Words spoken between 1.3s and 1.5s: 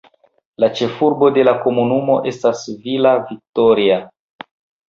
de